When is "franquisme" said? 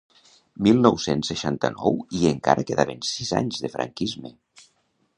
3.79-4.37